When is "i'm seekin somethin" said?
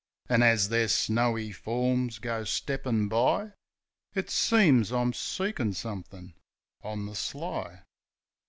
4.91-6.33